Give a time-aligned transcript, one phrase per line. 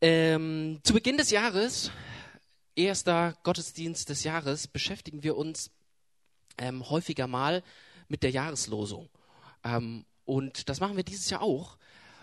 [0.00, 1.90] Ähm, zu Beginn des Jahres,
[2.74, 5.70] erster Gottesdienst des Jahres, beschäftigen wir uns
[6.58, 7.62] ähm, häufiger mal
[8.08, 9.08] mit der Jahreslosung.
[9.64, 11.78] Ähm, und das machen wir dieses Jahr auch.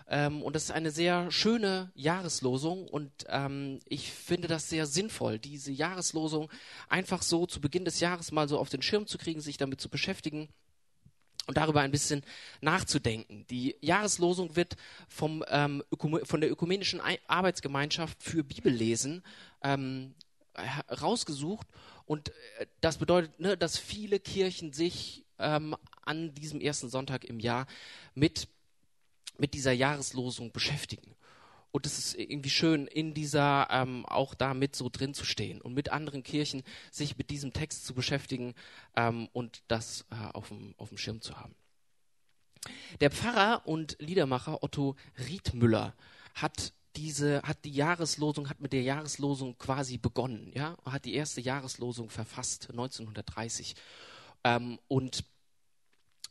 [0.06, 5.38] Ähm, und das ist eine sehr schöne Jahreslosung und ähm, ich finde das sehr sinnvoll,
[5.38, 6.52] diese Jahreslosung
[6.88, 9.80] einfach so zu Beginn des Jahres mal so auf den Schirm zu kriegen, sich damit
[9.80, 10.50] zu beschäftigen
[11.46, 12.22] und darüber ein bisschen
[12.60, 13.46] nachzudenken.
[13.50, 14.76] Die Jahreslosung wird
[15.08, 15.82] vom, ähm,
[16.24, 19.22] von der Ökumenischen Arbeitsgemeinschaft für Bibellesen
[19.62, 20.14] ähm,
[20.90, 21.66] rausgesucht
[22.06, 27.40] und äh, das bedeutet, ne, dass viele Kirchen sich ähm, an diesem ersten Sonntag im
[27.40, 27.66] Jahr
[28.14, 28.48] mit
[29.38, 31.14] mit dieser Jahreslosung beschäftigen.
[31.74, 35.60] Und es ist irgendwie schön, in dieser ähm, auch da mit so drin zu stehen
[35.60, 38.54] und mit anderen Kirchen sich mit diesem Text zu beschäftigen
[38.94, 41.56] ähm, und das äh, auf, dem, Schirm zu haben.
[43.00, 45.96] Der Pfarrer und Liedermacher Otto Riedmüller
[46.34, 51.40] hat diese, hat die Jahreslosung, hat mit der Jahreslosung quasi begonnen, ja, hat die erste
[51.40, 53.74] Jahreslosung verfasst, 1930.
[54.44, 55.24] Ähm, und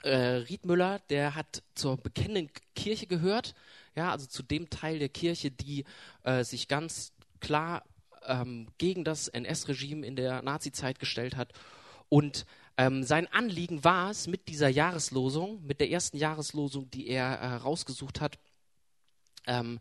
[0.03, 3.55] äh, Riedmüller, der hat zur bekennenden Kirche gehört,
[3.95, 5.85] ja, also zu dem Teil der Kirche, die
[6.23, 7.83] äh, sich ganz klar
[8.25, 11.53] ähm, gegen das NS-Regime in der Nazizeit gestellt hat.
[12.09, 12.45] Und
[12.77, 17.55] ähm, sein Anliegen war es, mit dieser Jahreslosung, mit der ersten Jahreslosung, die er äh,
[17.55, 18.39] rausgesucht hat,
[19.45, 19.79] ähm,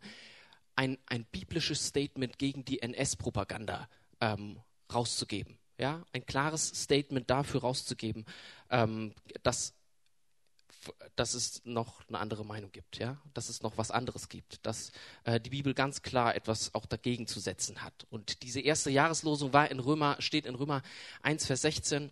[0.75, 3.87] ein, ein biblisches Statement gegen die NS-Propaganda
[4.19, 4.59] ähm,
[4.93, 5.57] rauszugeben.
[5.79, 8.25] Ja, ein klares Statement dafür rauszugeben,
[8.69, 9.73] ähm, dass
[11.15, 14.91] dass es noch eine andere Meinung gibt, ja, dass es noch was anderes gibt, dass
[15.23, 18.05] äh, die Bibel ganz klar etwas auch dagegen zu setzen hat.
[18.09, 20.81] Und diese erste Jahreslosung war in Römer, steht in Römer
[21.21, 22.11] 1, Vers 16,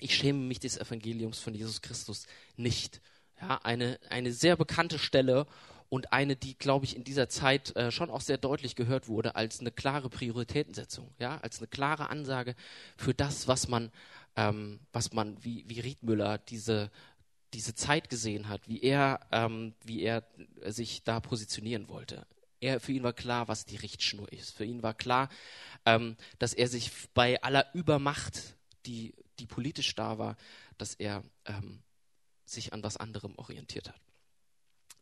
[0.00, 3.00] ich schäme mich des Evangeliums von Jesus Christus nicht.
[3.40, 5.46] Ja, eine, eine sehr bekannte Stelle
[5.90, 9.34] und eine, die, glaube ich, in dieser Zeit äh, schon auch sehr deutlich gehört wurde
[9.34, 12.54] als eine klare Prioritätensetzung, ja, als eine klare Ansage
[12.96, 13.90] für das, was man,
[14.36, 16.90] ähm, was man, wie, wie Riedmüller diese
[17.52, 20.24] diese Zeit gesehen hat, wie er, ähm, wie er
[20.66, 22.26] sich da positionieren wollte.
[22.60, 24.52] Er, für ihn war klar, was die Richtschnur ist.
[24.52, 25.28] Für ihn war klar,
[25.86, 28.56] ähm, dass er sich bei aller Übermacht,
[28.86, 30.36] die, die politisch da war,
[30.78, 31.82] dass er ähm,
[32.44, 34.00] sich an was anderem orientiert hat.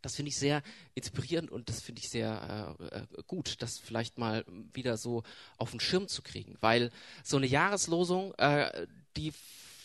[0.01, 0.63] Das finde ich sehr
[0.95, 5.25] inspirierend und das finde ich sehr äh, äh, gut, das vielleicht mal wieder so
[5.57, 6.93] auf den Schirm zu kriegen, weil
[7.25, 8.87] so eine Jahreslosung, äh,
[9.17, 9.33] die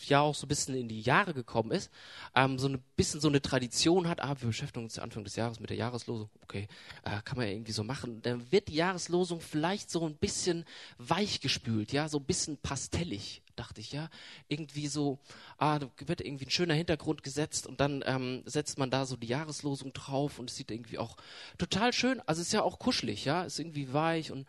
[0.08, 1.90] ja auch so ein bisschen in die Jahre gekommen ist,
[2.34, 5.60] ähm, so ein bisschen so eine Tradition hat, ah, wir beschäftigen uns Anfang des Jahres
[5.60, 6.68] mit der Jahreslosung, okay,
[7.04, 8.22] äh, kann man ja irgendwie so machen.
[8.22, 10.64] Dann wird die Jahreslosung vielleicht so ein bisschen
[10.98, 14.08] weichgespült, ja, so ein bisschen pastellig, dachte ich, ja.
[14.48, 15.18] Irgendwie so,
[15.58, 19.16] ah, da wird irgendwie ein schöner Hintergrund gesetzt und dann ähm, setzt man da so
[19.16, 21.16] die Jahreslosung drauf und es sieht irgendwie auch
[21.58, 24.46] total schön, also ist ja auch kuschelig, ja, ist irgendwie weich und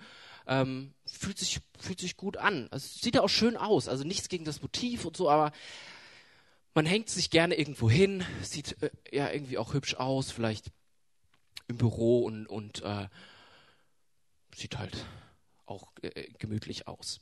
[0.47, 2.67] ähm, fühlt, sich, fühlt sich gut an.
[2.72, 3.88] Also sieht ja auch schön aus.
[3.88, 5.51] Also nichts gegen das Motiv und so, aber
[6.73, 10.72] man hängt sich gerne irgendwo hin, sieht äh, ja irgendwie auch hübsch aus, vielleicht
[11.67, 13.07] im Büro und, und äh,
[14.53, 15.05] sieht halt
[15.66, 17.22] auch äh, gemütlich aus.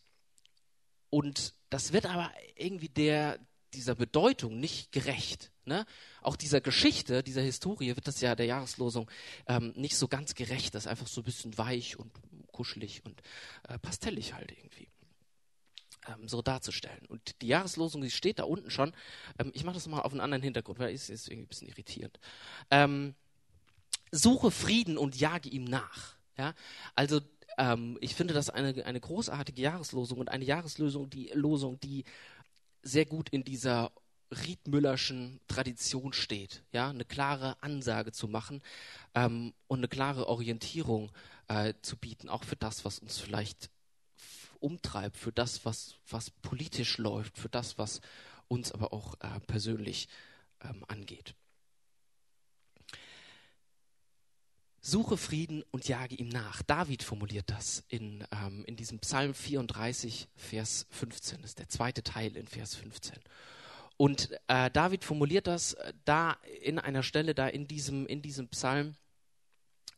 [1.09, 3.39] Und das wird aber irgendwie der,
[3.73, 5.51] dieser Bedeutung nicht gerecht.
[5.65, 5.85] Ne?
[6.21, 9.09] Auch dieser Geschichte, dieser Historie wird das ja der Jahreslosung
[9.47, 10.75] ähm, nicht so ganz gerecht.
[10.75, 12.11] Das ist einfach so ein bisschen weich und
[12.53, 13.21] kuschelig und
[13.67, 14.87] äh, pastellig halt irgendwie.
[16.07, 17.05] Ähm, so darzustellen.
[17.07, 18.93] Und die Jahreslosung, die steht da unten schon.
[19.39, 21.69] Ähm, ich mache das mal auf einen anderen Hintergrund, weil es ist irgendwie ein bisschen
[21.69, 22.19] irritierend.
[22.71, 23.15] Ähm,
[24.11, 26.15] suche Frieden und jage ihm nach.
[26.37, 26.53] Ja?
[26.95, 27.21] Also
[27.57, 32.03] ähm, ich finde das eine, eine großartige Jahreslosung und eine Jahreslosung, die Losung, die
[32.81, 33.91] sehr gut in dieser
[34.31, 38.61] Riedmüllerschen Tradition steht, ja, eine klare Ansage zu machen
[39.13, 41.11] ähm, und eine klare Orientierung
[41.47, 43.69] äh, zu bieten, auch für das, was uns vielleicht
[44.59, 48.01] umtreibt, für das, was, was politisch läuft, für das, was
[48.47, 50.07] uns aber auch äh, persönlich
[50.61, 51.35] ähm, angeht.
[54.85, 56.61] Suche Frieden und jage ihm nach.
[56.61, 61.41] David formuliert das in, ähm, in diesem Psalm 34, Vers 15.
[61.41, 63.17] Das ist der zweite Teil in Vers 15.
[63.95, 68.49] Und äh, David formuliert das äh, da in einer Stelle, da in diesem, in diesem
[68.49, 68.95] Psalm,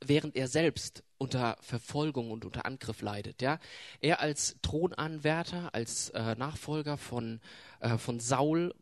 [0.03, 3.41] während er selbst unter Verfolgung und unter Angriff leidet.
[3.41, 3.59] Ja?
[4.01, 7.39] Er als Thronanwärter, als äh, Nachfolger von,
[7.79, 8.73] äh, von Saul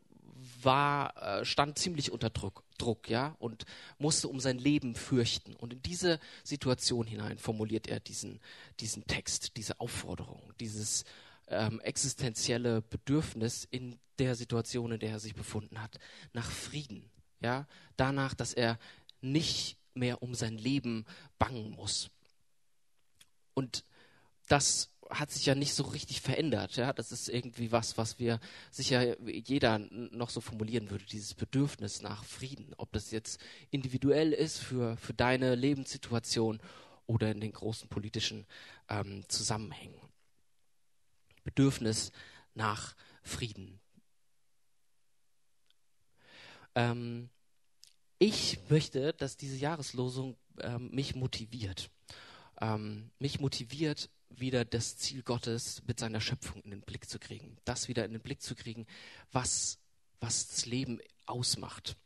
[0.62, 3.64] war, äh, stand ziemlich unter Druck, Druck, ja, und
[3.98, 5.54] musste um sein Leben fürchten.
[5.54, 8.40] Und in diese Situation hinein formuliert er diesen,
[8.80, 11.04] diesen Text, diese Aufforderung, dieses
[11.48, 15.98] ähm, existenzielle Bedürfnis in der Situation, in der er sich befunden hat,
[16.32, 17.10] nach Frieden,
[17.40, 18.78] ja, danach, dass er
[19.20, 21.04] nicht mehr um sein Leben
[21.38, 22.10] bangen muss.
[23.54, 23.84] und
[24.48, 26.76] das hat sich ja nicht so richtig verändert.
[26.76, 26.92] Ja?
[26.92, 32.24] Das ist irgendwie was, was wir sicher jeder noch so formulieren würde, dieses Bedürfnis nach
[32.24, 32.74] Frieden.
[32.76, 36.60] Ob das jetzt individuell ist für, für deine Lebenssituation
[37.06, 38.46] oder in den großen politischen
[38.88, 40.00] ähm, Zusammenhängen.
[41.44, 42.10] Bedürfnis
[42.54, 43.80] nach Frieden.
[46.74, 47.28] Ähm,
[48.18, 51.90] ich möchte, dass diese Jahreslosung ähm, mich motiviert.
[52.60, 57.56] Ähm, mich motiviert, wieder das Ziel Gottes mit seiner Schöpfung in den Blick zu kriegen.
[57.64, 58.86] Das wieder in den Blick zu kriegen,
[59.32, 59.78] was,
[60.20, 61.96] was das Leben ausmacht.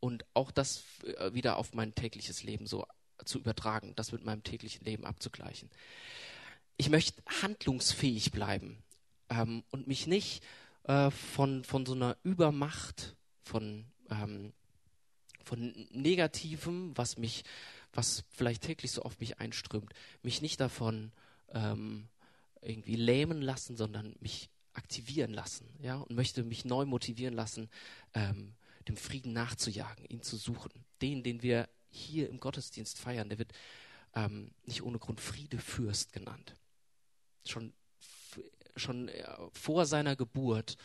[0.00, 2.86] Und auch das äh, wieder auf mein tägliches Leben so
[3.24, 5.70] zu übertragen, das mit meinem täglichen Leben abzugleichen.
[6.76, 8.82] Ich möchte handlungsfähig bleiben
[9.30, 10.44] ähm, und mich nicht
[10.84, 14.52] äh, von, von so einer Übermacht, von, ähm,
[15.46, 17.44] von Negativem, was mich,
[17.92, 21.12] was vielleicht täglich so auf mich einströmt, mich nicht davon
[21.50, 22.08] ähm,
[22.60, 27.70] irgendwie lähmen lassen, sondern mich aktivieren lassen, ja, und möchte mich neu motivieren lassen,
[28.12, 28.54] ähm,
[28.88, 30.72] dem Frieden nachzujagen, ihn zu suchen.
[31.00, 33.52] Den, den wir hier im Gottesdienst feiern, der wird
[34.14, 36.56] ähm, nicht ohne Grund Friedefürst genannt.
[37.46, 37.72] Schon,
[38.74, 40.76] schon äh, vor seiner Geburt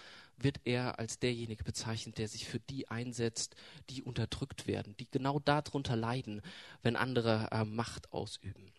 [0.43, 3.55] wird er als derjenige bezeichnet, der sich für die einsetzt,
[3.89, 6.41] die unterdrückt werden, die genau darunter leiden,
[6.81, 8.71] wenn andere äh, Macht ausüben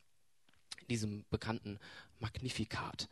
[0.89, 1.79] diesem bekannten
[2.21, 3.09] Magnifikat.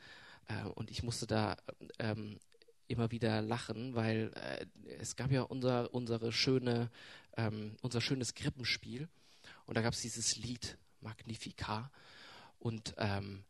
[0.49, 1.57] Äh, und ich musste da
[1.99, 2.39] ähm,
[2.89, 4.67] immer wieder lachen, weil äh,
[4.99, 6.91] es gab ja unser, unsere schöne,
[7.37, 9.09] ähm, unser schönes Krippenspiel
[9.67, 11.91] und da gab es dieses Lied Magnificat
[12.59, 13.45] und ähm,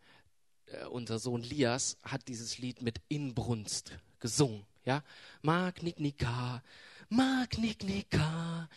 [0.66, 4.64] äh, unser Sohn Lias hat dieses Lied mit Inbrunst gesungen.
[4.84, 5.02] Ja,
[5.42, 6.62] Magnificat,
[7.08, 8.68] Magnificat,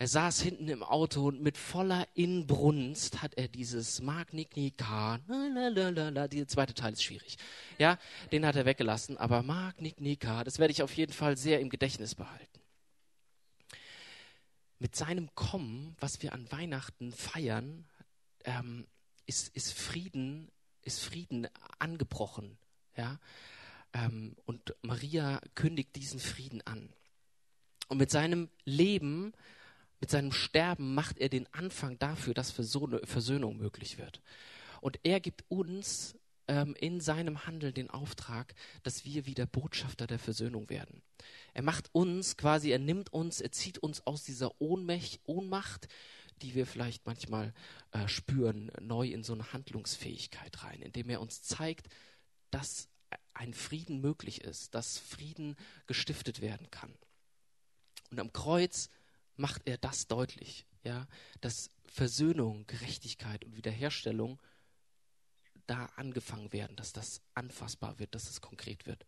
[0.00, 5.18] er saß hinten im Auto und mit voller Inbrunst hat er dieses Magniknika,
[6.28, 7.36] die zweite Teil ist schwierig.
[7.78, 7.98] Ja,
[8.30, 12.14] den hat er weggelassen, aber Magniknika, das werde ich auf jeden Fall sehr im Gedächtnis
[12.14, 12.60] behalten.
[14.78, 17.84] Mit seinem Kommen, was wir an Weihnachten feiern,
[18.44, 18.86] ähm,
[19.26, 20.52] ist, ist Frieden,
[20.82, 21.48] ist Frieden
[21.80, 22.56] angebrochen.
[22.96, 23.18] Ja,
[24.44, 26.92] und Maria kündigt diesen Frieden an.
[27.88, 29.32] Und mit seinem Leben
[30.00, 34.20] mit seinem Sterben macht er den Anfang dafür, dass Versöhnung möglich wird.
[34.80, 36.16] Und er gibt uns
[36.46, 38.54] ähm, in seinem Handeln den Auftrag,
[38.84, 41.02] dass wir wieder Botschafter der Versöhnung werden.
[41.52, 45.88] Er macht uns quasi, er nimmt uns, er zieht uns aus dieser Ohnmach, Ohnmacht,
[46.42, 47.52] die wir vielleicht manchmal
[47.90, 51.88] äh, spüren, neu in so eine Handlungsfähigkeit rein, indem er uns zeigt,
[52.52, 52.88] dass
[53.38, 55.56] ein Frieden möglich ist, dass Frieden
[55.86, 56.92] gestiftet werden kann.
[58.10, 58.90] Und am Kreuz
[59.36, 61.06] macht er das deutlich, ja,
[61.40, 64.40] dass Versöhnung, Gerechtigkeit und Wiederherstellung
[65.66, 69.06] da angefangen werden, dass das anfassbar wird, dass es konkret wird.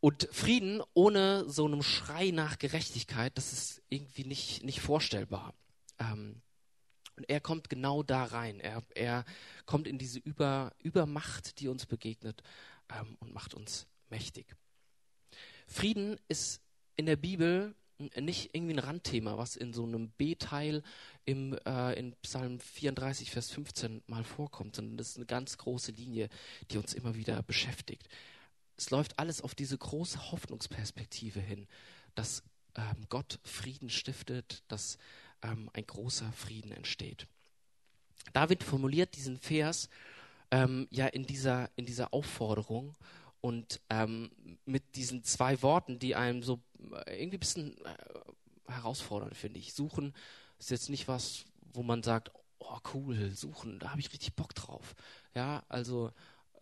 [0.00, 5.54] Und Frieden ohne so einem Schrei nach Gerechtigkeit, das ist irgendwie nicht, nicht vorstellbar.
[5.98, 6.42] Ähm,
[7.16, 8.58] und er kommt genau da rein.
[8.58, 9.24] Er, er
[9.66, 12.42] kommt in diese Über, Übermacht, die uns begegnet
[12.98, 14.56] ähm, und macht uns mächtig.
[15.66, 16.60] Frieden ist
[16.96, 20.82] in der Bibel nicht irgendwie ein Randthema, was in so einem B-Teil
[21.24, 25.92] im, äh, in Psalm 34, Vers 15 mal vorkommt, sondern das ist eine ganz große
[25.92, 26.28] Linie,
[26.70, 28.08] die uns immer wieder beschäftigt.
[28.76, 31.68] Es läuft alles auf diese große Hoffnungsperspektive hin,
[32.14, 32.42] dass
[32.74, 34.98] ähm, Gott Frieden stiftet, dass
[35.42, 37.28] ähm, ein großer Frieden entsteht.
[38.32, 39.88] David formuliert diesen Vers
[40.54, 42.94] ähm, ja in dieser, in dieser Aufforderung
[43.40, 44.30] und ähm,
[44.64, 46.60] mit diesen zwei Worten, die einem so
[47.06, 49.74] äh, irgendwie ein bisschen äh, herausfordernd, finde ich.
[49.74, 50.14] Suchen
[50.58, 52.30] ist jetzt nicht was, wo man sagt,
[52.60, 54.94] oh cool, suchen, da habe ich richtig Bock drauf.
[55.34, 56.12] Ja, also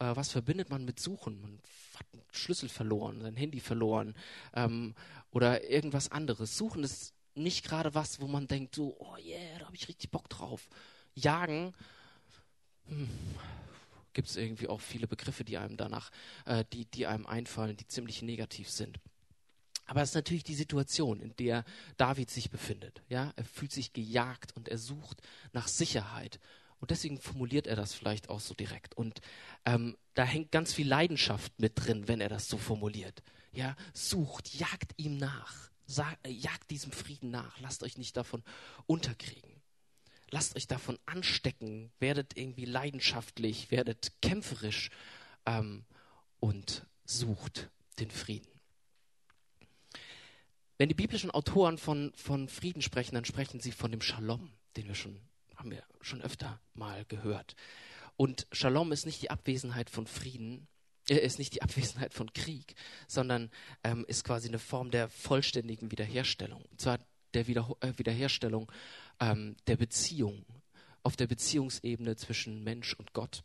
[0.00, 1.40] äh, was verbindet man mit Suchen?
[1.42, 1.60] Man
[1.96, 4.14] hat einen Schlüssel verloren, sein Handy verloren
[4.54, 4.94] ähm,
[5.32, 6.56] oder irgendwas anderes.
[6.56, 10.10] Suchen ist nicht gerade was, wo man denkt, so, oh yeah, da habe ich richtig
[10.10, 10.68] Bock drauf.
[11.14, 11.74] Jagen,
[12.86, 13.08] hm,
[14.12, 16.10] gibt es irgendwie auch viele Begriffe, die einem danach,
[16.44, 18.98] äh, die, die einem einfallen, die ziemlich negativ sind.
[19.86, 21.64] Aber es ist natürlich die Situation, in der
[21.96, 23.02] David sich befindet.
[23.08, 25.20] Ja, er fühlt sich gejagt und er sucht
[25.52, 26.38] nach Sicherheit.
[26.78, 28.96] Und deswegen formuliert er das vielleicht auch so direkt.
[28.96, 29.20] Und
[29.64, 33.22] ähm, da hängt ganz viel Leidenschaft mit drin, wenn er das so formuliert.
[33.52, 37.60] Ja, sucht, jagt ihm nach, sag, äh, jagt diesem Frieden nach.
[37.60, 38.42] Lasst euch nicht davon
[38.86, 39.51] unterkriegen
[40.32, 44.90] lasst euch davon anstecken, werdet irgendwie leidenschaftlich, werdet kämpferisch
[45.46, 45.84] ähm,
[46.40, 47.70] und sucht
[48.00, 48.48] den Frieden.
[50.78, 54.88] Wenn die biblischen Autoren von, von Frieden sprechen, dann sprechen sie von dem Shalom, den
[54.88, 55.20] wir schon,
[55.54, 57.54] haben wir schon öfter mal gehört.
[58.16, 60.66] Und Shalom ist nicht die Abwesenheit von Frieden,
[61.08, 62.74] äh, ist nicht die Abwesenheit von Krieg,
[63.06, 63.50] sondern
[63.84, 66.62] ähm, ist quasi eine Form der vollständigen Wiederherstellung.
[66.62, 66.98] Und zwar
[67.34, 68.70] der Wieder äh, Wiederherstellung
[69.22, 70.44] ähm, der Beziehung,
[71.04, 73.44] auf der Beziehungsebene zwischen Mensch und Gott,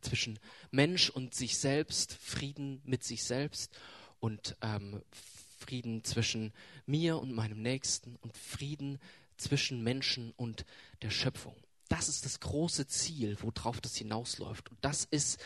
[0.00, 0.38] zwischen
[0.70, 3.76] Mensch und sich selbst, Frieden mit sich selbst
[4.20, 5.02] und ähm,
[5.58, 6.52] Frieden zwischen
[6.86, 9.00] mir und meinem Nächsten und Frieden
[9.36, 10.64] zwischen Menschen und
[11.02, 11.56] der Schöpfung.
[11.88, 14.68] Das ist das große Ziel, worauf das hinausläuft.
[14.68, 15.40] Und das ist,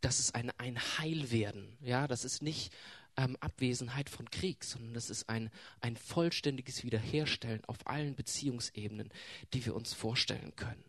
[0.00, 1.76] das ist ein, ein Heilwerden.
[1.80, 2.72] Ja, das ist nicht
[3.16, 9.10] ähm, Abwesenheit von Krieg, sondern das ist ein, ein vollständiges Wiederherstellen auf allen Beziehungsebenen,
[9.52, 10.84] die wir uns vorstellen können.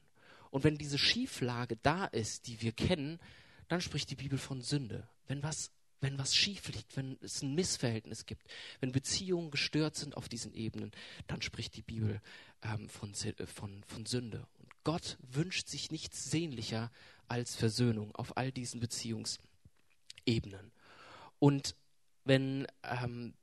[0.51, 3.19] Und wenn diese Schieflage da ist, die wir kennen,
[3.67, 5.07] dann spricht die Bibel von Sünde.
[5.27, 8.43] Wenn was wenn was schief liegt, wenn es ein Missverhältnis gibt,
[8.79, 10.91] wenn Beziehungen gestört sind auf diesen Ebenen,
[11.25, 12.21] dann spricht die Bibel
[12.61, 14.45] ähm, von, von, von Sünde.
[14.59, 16.91] Und Gott wünscht sich nichts sehnlicher
[17.27, 20.71] als Versöhnung auf all diesen Beziehungsebenen.
[21.39, 21.75] Und
[22.25, 23.33] wenn, ähm,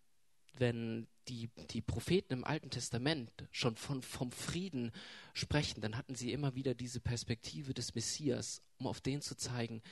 [0.58, 4.92] wenn die, die Propheten im Alten Testament schon von, vom Frieden
[5.34, 9.82] sprechen, dann hatten sie immer wieder diese Perspektive des Messias, um auf den zu zeigen,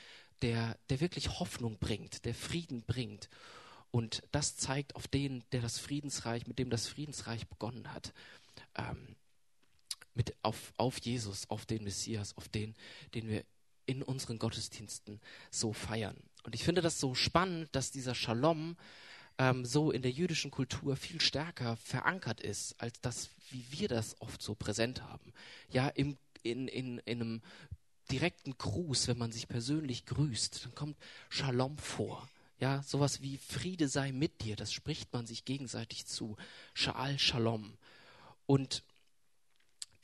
[0.43, 3.29] der, der wirklich Hoffnung bringt, der Frieden bringt.
[3.91, 8.13] Und das zeigt auf den, der das Friedensreich, mit dem das Friedensreich begonnen hat.
[8.77, 9.17] Ähm,
[10.15, 12.75] mit, auf, auf Jesus, auf den Messias, auf den,
[13.15, 13.45] den wir
[13.87, 15.21] in unseren Gottesdiensten
[15.51, 16.17] so feiern.
[16.43, 18.77] Und ich finde das so spannend, dass dieser Shalom
[19.39, 24.21] ähm, so in der jüdischen Kultur viel stärker verankert ist, als das, wie wir das
[24.21, 25.33] oft so präsent haben.
[25.71, 27.43] Ja, im, in, in, in einem
[28.11, 30.97] direkten Gruß, wenn man sich persönlich grüßt, dann kommt
[31.29, 32.29] Shalom vor.
[32.59, 36.37] Ja, sowas wie Friede sei mit dir, das spricht man sich gegenseitig zu.
[36.75, 37.79] Shal Shalom.
[38.45, 38.83] Und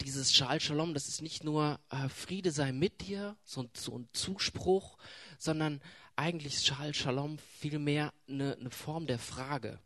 [0.01, 4.09] dieses Shal Shalom, das ist nicht nur äh, Friede sei mit dir, so, so ein
[4.15, 4.97] Zuspruch,
[5.39, 5.83] sondern
[6.17, 9.79] eigentlich Shal Shalom vielmehr eine, eine Form der Frage.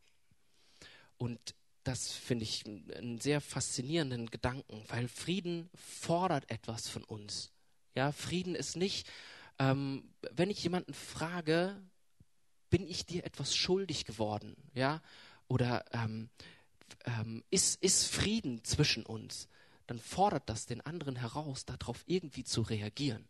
[1.18, 7.50] Und das finde ich einen sehr faszinierenden Gedanken, weil Frieden fordert etwas von uns.
[7.94, 9.08] Ja, Frieden ist nicht,
[9.58, 11.76] ähm, wenn ich jemanden frage,
[12.70, 14.56] bin ich dir etwas schuldig geworden?
[14.74, 15.02] Ja,
[15.48, 16.30] oder ähm,
[17.04, 19.48] ähm, ist, ist Frieden zwischen uns?
[19.86, 23.26] Dann fordert das den anderen heraus, darauf irgendwie zu reagieren.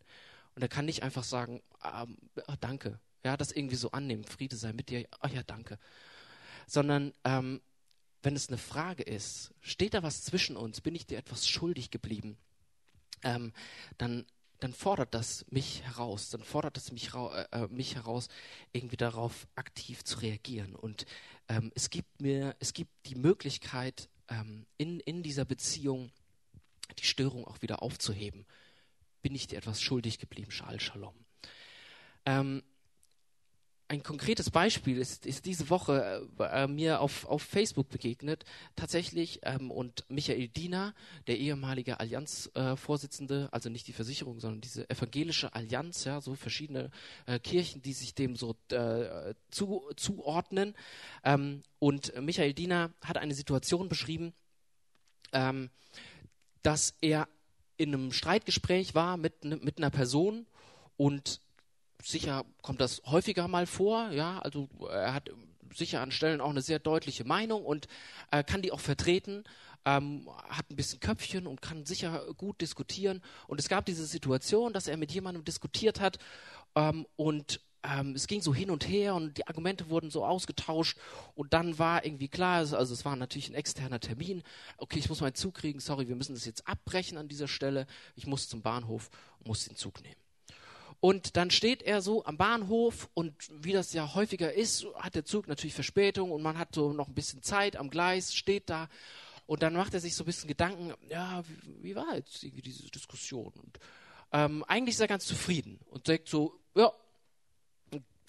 [0.55, 2.17] Und er kann nicht einfach sagen, ähm,
[2.49, 5.79] oh, danke, ja, das irgendwie so annehmen, Friede sei mit dir, oh ja, danke.
[6.67, 7.61] Sondern ähm,
[8.23, 11.91] wenn es eine Frage ist, steht da was zwischen uns, bin ich dir etwas schuldig
[11.91, 12.37] geblieben,
[13.23, 13.53] ähm,
[13.99, 14.27] dann
[14.61, 18.29] dann fordert das mich heraus, dann fordert das mich, äh, äh, mich heraus,
[18.73, 20.75] irgendwie darauf aktiv zu reagieren.
[20.77, 21.07] Und
[21.49, 26.11] ähm, es gibt mir, es gibt die Möglichkeit, ähm, in, in dieser Beziehung
[26.99, 28.47] die Störung auch wieder aufzuheben.
[29.23, 31.15] Bin ich dir etwas schuldig geblieben, Schal Shalom.
[32.27, 32.63] Ähm,
[33.91, 38.45] ein konkretes Beispiel ist, ist diese Woche äh, mir auf, auf Facebook begegnet,
[38.77, 40.95] tatsächlich, ähm, und Michael Diener,
[41.27, 46.93] der ehemalige Allianz-Vorsitzende, äh, also nicht die Versicherung, sondern diese evangelische Allianz, ja, so verschiedene
[47.27, 50.77] äh, Kirchen, die sich dem so äh, zu, zuordnen.
[51.25, 54.35] Ähm, und Michael Diener hat eine Situation beschrieben,
[55.33, 55.69] ähm,
[56.63, 57.29] dass er
[57.81, 60.47] in einem Streitgespräch war mit, mit einer Person
[60.99, 61.41] und
[62.03, 65.31] sicher kommt das häufiger mal vor, ja, also er hat
[65.75, 67.89] sicher an Stellen auch eine sehr deutliche Meinung und
[68.33, 69.45] äh, kann die auch vertreten,
[69.87, 73.23] ähm, hat ein bisschen Köpfchen und kann sicher gut diskutieren.
[73.47, 76.19] Und es gab diese Situation, dass er mit jemandem diskutiert hat
[76.75, 80.99] ähm, und ähm, es ging so hin und her und die Argumente wurden so ausgetauscht
[81.35, 84.43] und dann war irgendwie klar, also es war natürlich ein externer Termin,
[84.77, 87.87] okay, ich muss meinen Zug kriegen, sorry, wir müssen das jetzt abbrechen an dieser Stelle,
[88.17, 89.11] ich muss zum Bahnhof
[89.45, 90.17] muss den Zug nehmen.
[91.01, 95.25] Und dann steht er so am Bahnhof und wie das ja häufiger ist, hat der
[95.25, 98.89] Zug natürlich Verspätung und man hat so noch ein bisschen Zeit am Gleis, steht da
[99.47, 102.63] und dann macht er sich so ein bisschen Gedanken, ja, wie, wie war jetzt irgendwie
[102.63, 103.51] diese Diskussion?
[103.63, 103.81] Und
[104.33, 106.93] ähm, eigentlich ist er ganz zufrieden und sagt so, ja,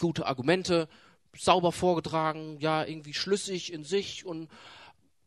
[0.01, 0.87] gute Argumente,
[1.35, 4.49] sauber vorgetragen, ja, irgendwie schlüssig in sich und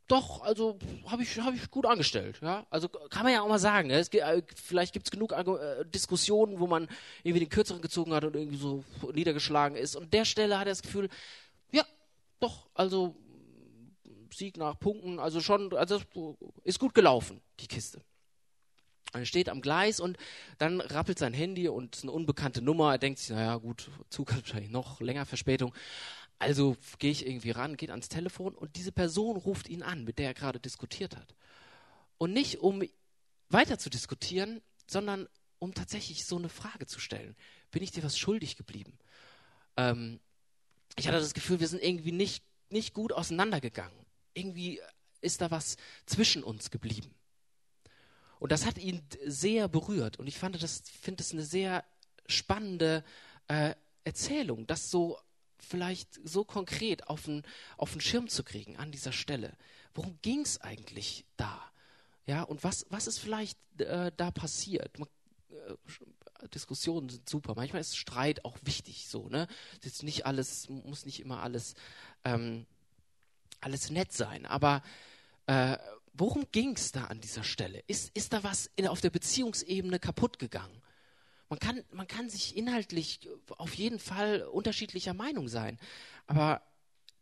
[0.06, 2.38] doch, also habe ich, hab ich gut angestellt.
[2.42, 2.66] Ja?
[2.68, 3.88] Also kann man ja auch mal sagen.
[3.88, 3.94] Ne?
[3.94, 6.88] Es, äh, vielleicht gibt es genug äh, Diskussionen, wo man
[7.22, 9.96] irgendwie den Kürzeren gezogen hat und irgendwie so niedergeschlagen ist.
[9.96, 11.08] Und der Stelle hat er das Gefühl,
[11.72, 11.84] ja,
[12.38, 13.16] doch, also
[14.30, 16.00] Sieg nach Punkten, also schon, also
[16.64, 18.02] ist gut gelaufen, die Kiste.
[19.14, 20.16] Er steht am Gleis und
[20.58, 22.92] dann rappelt sein Handy und eine unbekannte Nummer.
[22.92, 25.74] Er denkt sich, naja, gut, Zug hat wahrscheinlich noch länger Verspätung.
[26.38, 30.18] Also gehe ich irgendwie ran, geht ans Telefon und diese Person ruft ihn an, mit
[30.18, 31.34] der er gerade diskutiert hat.
[32.18, 32.82] Und nicht um
[33.48, 35.28] weiter zu diskutieren, sondern
[35.58, 37.36] um tatsächlich so eine Frage zu stellen.
[37.70, 38.98] Bin ich dir was schuldig geblieben?
[39.76, 40.20] Ähm,
[40.96, 43.98] ich hatte das Gefühl, wir sind irgendwie nicht, nicht gut auseinandergegangen.
[44.34, 44.80] Irgendwie
[45.20, 47.14] ist da was zwischen uns geblieben.
[48.44, 50.18] Und das hat ihn sehr berührt.
[50.18, 51.82] Und ich fand das, finde es eine sehr
[52.26, 53.02] spannende
[53.48, 53.74] äh,
[54.04, 55.18] Erzählung, das so
[55.58, 57.42] vielleicht so konkret auf den,
[57.78, 59.56] auf den Schirm zu kriegen an dieser Stelle.
[59.94, 61.58] Worum ging es eigentlich da?
[62.26, 64.98] Ja, und was, was ist vielleicht äh, da passiert?
[64.98, 65.08] Man,
[65.48, 67.54] äh, Diskussionen sind super.
[67.56, 69.48] Manchmal ist Streit auch wichtig, so, ne?
[69.82, 71.76] Ist nicht alles, muss nicht immer alles,
[72.24, 72.66] ähm,
[73.62, 74.44] alles nett sein.
[74.44, 74.82] Aber
[75.46, 75.78] äh,
[76.14, 77.82] worum ging es da an dieser Stelle?
[77.86, 80.80] Ist, ist da was in, auf der Beziehungsebene kaputt gegangen?
[81.48, 83.28] Man kann, man kann sich inhaltlich
[83.58, 85.78] auf jeden Fall unterschiedlicher Meinung sein.
[86.26, 86.62] Aber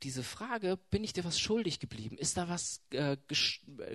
[0.03, 2.19] diese Frage, bin ich dir was schuldig geblieben?
[2.19, 3.17] Ist da was äh,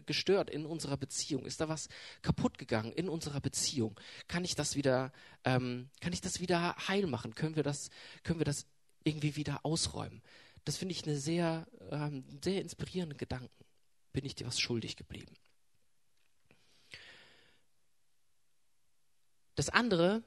[0.05, 1.45] gestört in unserer Beziehung?
[1.45, 1.89] Ist da was
[2.21, 3.99] kaputt gegangen in unserer Beziehung?
[4.27, 5.11] Kann ich das wieder,
[5.43, 7.35] ähm, kann ich das wieder heil machen?
[7.35, 7.89] Können wir das,
[8.23, 8.65] können wir das
[9.03, 10.21] irgendwie wieder ausräumen?
[10.65, 13.66] Das finde ich eine sehr, ähm, sehr inspirierende Gedanken.
[14.17, 15.31] Bin ich dir was schuldig geblieben?
[19.53, 20.23] Das andere,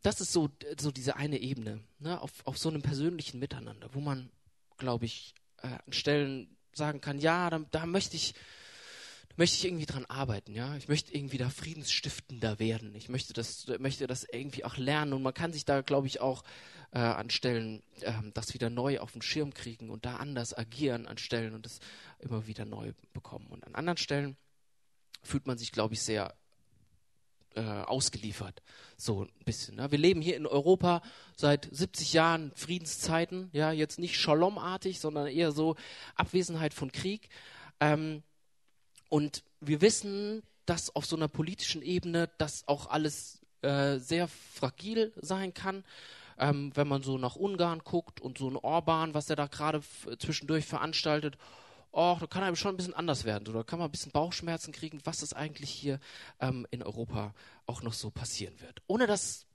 [0.00, 0.48] das ist so,
[0.80, 4.30] so diese eine Ebene, ne, auf, auf so einem persönlichen Miteinander, wo man,
[4.78, 8.32] glaube ich, äh, an Stellen sagen kann, ja, da, da möchte ich,
[9.36, 10.74] möchte ich irgendwie dran arbeiten, ja.
[10.76, 12.94] Ich möchte irgendwie da friedensstiftender werden.
[12.94, 16.22] Ich möchte das, möchte das irgendwie auch lernen und man kann sich da, glaube ich,
[16.22, 16.42] auch
[16.92, 21.06] äh, an Stellen äh, das wieder neu auf den Schirm kriegen und da anders agieren
[21.06, 21.80] an Stellen und das
[22.18, 23.46] immer wieder neu bekommen.
[23.48, 24.36] Und an anderen Stellen
[25.22, 26.34] fühlt man sich, glaube ich, sehr
[27.56, 28.62] äh, ausgeliefert.
[28.96, 29.76] So ein bisschen.
[29.76, 29.90] Ne?
[29.90, 31.02] Wir leben hier in Europa
[31.36, 35.74] seit 70 Jahren Friedenszeiten, ja, jetzt nicht Shalom-artig, sondern eher so
[36.14, 37.28] Abwesenheit von Krieg.
[37.80, 38.22] Ähm,
[39.08, 45.12] und wir wissen, dass auf so einer politischen Ebene das auch alles äh, sehr fragil
[45.16, 45.84] sein kann.
[46.38, 49.80] Ähm, wenn man so nach Ungarn guckt und so ein Orban, was er da gerade
[50.18, 51.38] zwischendurch veranstaltet
[51.96, 54.70] oh, da kann einem schon ein bisschen anders werden oder kann man ein bisschen Bauchschmerzen
[54.70, 55.98] kriegen, was das eigentlich hier
[56.40, 58.82] ähm, in Europa auch noch so passieren wird.
[58.86, 59.46] Ohne das,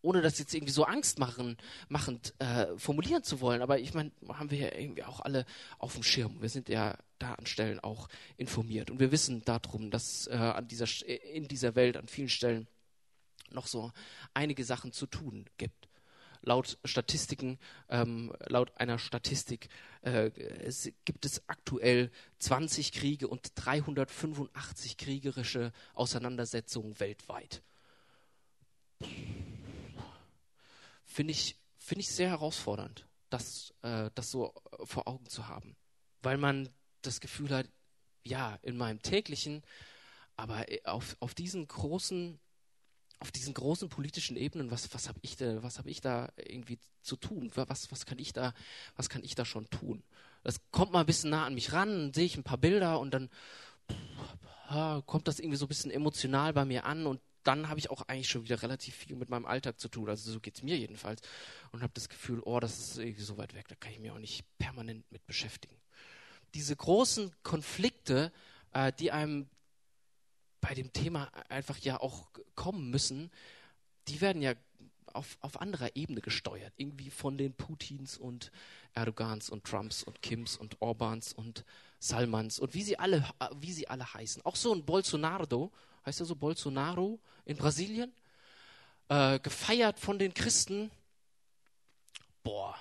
[0.00, 1.58] ohne das jetzt irgendwie so Angst machen,
[1.90, 5.44] machend äh, formulieren zu wollen, aber ich meine, haben wir ja irgendwie auch alle
[5.78, 6.40] auf dem Schirm.
[6.40, 10.66] Wir sind ja da an Stellen auch informiert und wir wissen darum, dass äh, an
[10.66, 12.68] dieser, in dieser Welt an vielen Stellen
[13.50, 13.92] noch so
[14.32, 15.88] einige Sachen zu tun gibt
[16.42, 19.68] laut Statistiken, ähm, laut einer Statistik
[20.02, 20.30] äh,
[20.64, 27.62] es gibt es aktuell 20 Kriege und 385 kriegerische Auseinandersetzungen weltweit.
[31.04, 35.76] Finde ich, find ich sehr herausfordernd, das, äh, das so vor Augen zu haben.
[36.22, 36.68] Weil man
[37.02, 37.68] das Gefühl hat,
[38.24, 39.62] ja, in meinem täglichen,
[40.36, 42.38] aber auf, auf diesen großen
[43.22, 47.16] auf diesen großen politischen Ebenen, was, was habe ich, da, hab ich da irgendwie zu
[47.16, 47.52] tun?
[47.54, 48.52] Was, was, kann ich da,
[48.96, 50.02] was kann ich da schon tun?
[50.42, 53.14] Das kommt mal ein bisschen nah an mich ran, sehe ich ein paar Bilder und
[53.14, 53.30] dann
[55.06, 58.02] kommt das irgendwie so ein bisschen emotional bei mir an und dann habe ich auch
[58.02, 60.08] eigentlich schon wieder relativ viel mit meinem Alltag zu tun.
[60.08, 61.20] Also so geht es mir jedenfalls.
[61.70, 64.10] Und habe das Gefühl, oh, das ist irgendwie so weit weg, da kann ich mich
[64.10, 65.76] auch nicht permanent mit beschäftigen.
[66.54, 68.32] Diese großen Konflikte,
[68.72, 69.48] äh, die einem
[70.62, 73.30] bei dem Thema einfach ja auch kommen müssen,
[74.08, 74.54] die werden ja
[75.06, 76.72] auf, auf anderer Ebene gesteuert.
[76.76, 78.50] Irgendwie von den Putins und
[78.94, 81.64] Erdogans und Trumps und Kims und Orbans und
[81.98, 83.28] Salmans und wie sie alle,
[83.60, 84.44] wie sie alle heißen.
[84.46, 85.70] Auch so ein Bolsonaro,
[86.06, 88.12] heißt er so Bolsonaro in Brasilien,
[89.08, 90.90] äh, gefeiert von den Christen.
[92.44, 92.76] Boah,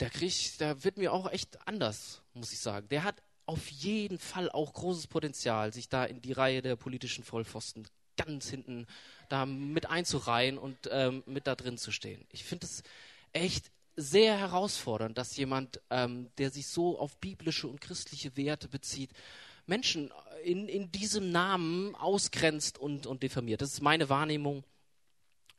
[0.00, 2.88] der Krieg, der wird mir auch echt anders, muss ich sagen.
[2.88, 7.24] Der hat auf jeden Fall auch großes Potenzial, sich da in die Reihe der politischen
[7.24, 7.84] Vollpfosten
[8.16, 8.86] ganz hinten
[9.28, 12.24] da mit einzureihen und ähm, mit da drin zu stehen.
[12.30, 12.84] Ich finde es
[13.32, 19.10] echt sehr herausfordernd, dass jemand, ähm, der sich so auf biblische und christliche Werte bezieht,
[19.66, 20.12] Menschen
[20.44, 23.62] in, in diesem Namen ausgrenzt und, und diffamiert.
[23.62, 24.62] Das ist meine Wahrnehmung.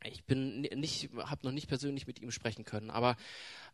[0.02, 3.16] Ich bin nicht, habe noch nicht persönlich mit ihm sprechen können, aber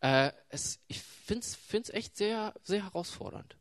[0.01, 3.57] äh, es, ich finde es echt sehr, sehr herausfordernd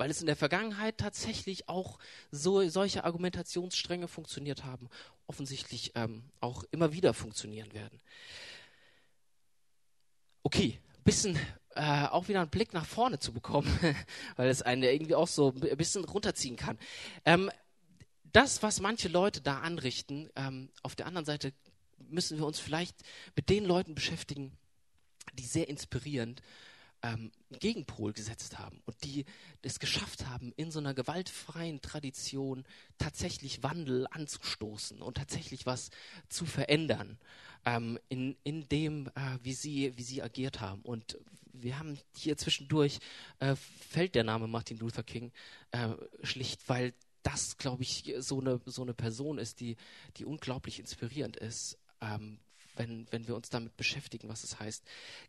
[0.00, 1.98] weil es in der Vergangenheit tatsächlich auch
[2.30, 4.88] so, solche Argumentationsstränge funktioniert haben,
[5.26, 8.00] offensichtlich ähm, auch immer wieder funktionieren werden.
[10.42, 11.38] Okay, bisschen
[11.74, 13.68] äh, auch wieder einen Blick nach vorne zu bekommen,
[14.36, 16.78] weil es einen irgendwie auch so ein bisschen runterziehen kann.
[17.26, 17.50] Ähm,
[18.32, 21.52] das, was manche Leute da anrichten, ähm, auf der anderen Seite
[21.98, 22.96] müssen wir uns vielleicht
[23.36, 24.56] mit den Leuten beschäftigen,
[25.34, 26.40] die sehr inspirierend
[27.02, 29.24] ähm, Gegenpol gesetzt haben und die
[29.62, 32.64] es geschafft haben, in so einer gewaltfreien Tradition
[32.98, 35.90] tatsächlich Wandel anzustoßen und tatsächlich was
[36.28, 37.18] zu verändern
[37.64, 40.82] ähm, in, in dem, äh, wie, sie, wie sie agiert haben.
[40.82, 41.18] Und
[41.52, 42.98] wir haben hier zwischendurch,
[43.38, 45.32] äh, fällt der Name Martin Luther King
[45.72, 45.90] äh,
[46.22, 49.76] schlicht, weil das, glaube ich, so eine, so eine Person ist, die,
[50.16, 52.38] die unglaublich inspirierend ist, ähm,
[52.76, 54.84] wenn, wenn wir uns damit beschäftigen, was es heißt,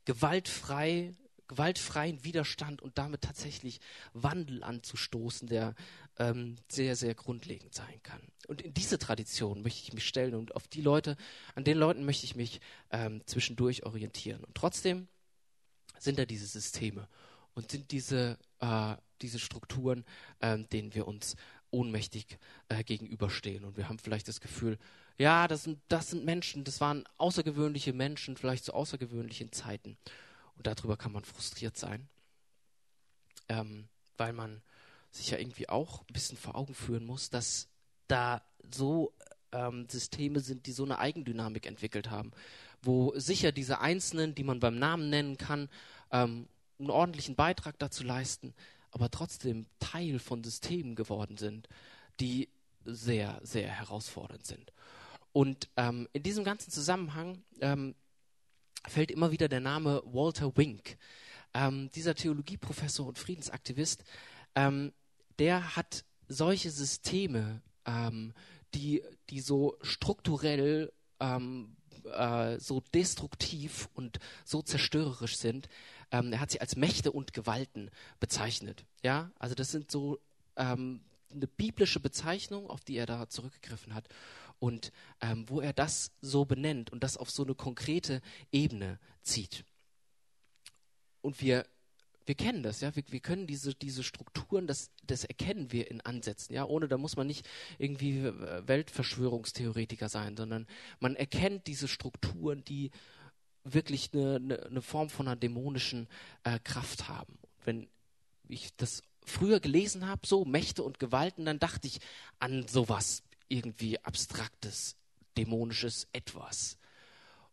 [0.05, 1.13] gewaltfrei
[1.51, 3.81] gewaltfreien Widerstand und damit tatsächlich
[4.13, 5.75] Wandel anzustoßen, der
[6.17, 8.21] ähm, sehr, sehr grundlegend sein kann.
[8.47, 11.17] Und in diese Tradition möchte ich mich stellen und auf die Leute,
[11.53, 14.45] an den Leuten möchte ich mich ähm, zwischendurch orientieren.
[14.45, 15.09] Und trotzdem
[15.99, 17.09] sind da diese Systeme
[17.53, 20.05] und sind diese, äh, diese Strukturen,
[20.39, 21.35] äh, denen wir uns
[21.69, 22.37] ohnmächtig
[22.69, 23.65] äh, gegenüberstehen.
[23.65, 24.77] Und wir haben vielleicht das Gefühl,
[25.17, 29.97] ja, das sind, das sind Menschen, das waren außergewöhnliche Menschen, vielleicht zu außergewöhnlichen Zeiten.
[30.55, 32.07] Und darüber kann man frustriert sein,
[33.49, 33.87] ähm,
[34.17, 34.61] weil man
[35.11, 37.67] sich ja irgendwie auch ein bisschen vor Augen führen muss, dass
[38.07, 39.13] da so
[39.51, 42.31] ähm, Systeme sind, die so eine Eigendynamik entwickelt haben,
[42.81, 45.69] wo sicher diese Einzelnen, die man beim Namen nennen kann,
[46.11, 46.47] ähm,
[46.79, 48.53] einen ordentlichen Beitrag dazu leisten,
[48.91, 51.67] aber trotzdem Teil von Systemen geworden sind,
[52.19, 52.49] die
[52.85, 54.73] sehr, sehr herausfordernd sind.
[55.33, 57.95] Und ähm, in diesem ganzen Zusammenhang ähm,
[58.87, 60.97] fällt immer wieder der Name Walter Wink.
[61.53, 64.03] Ähm, dieser Theologieprofessor und Friedensaktivist,
[64.55, 64.93] ähm,
[65.39, 68.33] der hat solche Systeme, ähm,
[68.73, 75.67] die, die so strukturell ähm, äh, so destruktiv und so zerstörerisch sind,
[76.11, 78.85] ähm, er hat sie als Mächte und Gewalten bezeichnet.
[79.03, 80.19] Ja, also das sind so
[80.55, 81.01] ähm,
[81.33, 84.07] eine biblische Bezeichnung, auf die er da zurückgegriffen hat
[84.61, 88.21] und ähm, wo er das so benennt und das auf so eine konkrete
[88.51, 89.65] Ebene zieht.
[91.21, 91.65] Und wir,
[92.27, 95.99] wir kennen das, ja, wir, wir können diese, diese Strukturen, das, das erkennen wir in
[96.01, 100.67] Ansätzen, ja, ohne da muss man nicht irgendwie äh, Weltverschwörungstheoretiker sein, sondern
[100.99, 102.91] man erkennt diese Strukturen, die
[103.63, 106.07] wirklich eine, eine, Form von einer dämonischen
[106.43, 107.39] äh, Kraft haben.
[107.65, 107.87] Wenn
[108.47, 111.99] ich das früher gelesen habe, so Mächte und Gewalten, dann dachte ich
[112.37, 114.95] an sowas irgendwie abstraktes,
[115.37, 116.77] dämonisches Etwas.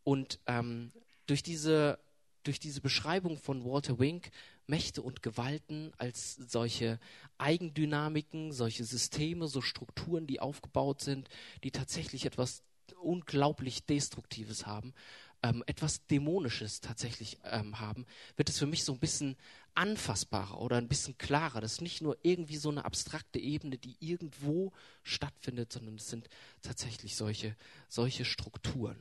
[0.05, 0.93] Und ähm,
[1.27, 1.99] durch, diese,
[2.45, 4.31] durch diese Beschreibung von Walter Wink,
[4.67, 7.01] Mächte und Gewalten als solche
[7.39, 11.29] Eigendynamiken, solche Systeme, so Strukturen, die aufgebaut sind,
[11.65, 12.63] die tatsächlich etwas
[13.01, 14.95] unglaublich Destruktives haben,
[15.43, 18.07] ähm, etwas Dämonisches tatsächlich ähm, haben,
[18.37, 19.37] wird es für mich so ein bisschen
[19.79, 21.61] anfassbarer oder ein bisschen klarer.
[21.61, 24.73] Das ist nicht nur irgendwie so eine abstrakte Ebene, die irgendwo
[25.05, 26.29] stattfindet, sondern es sind
[26.63, 27.57] tatsächlich solche,
[27.89, 28.99] solche Strukturen.